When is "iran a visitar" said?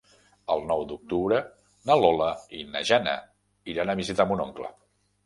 3.75-4.27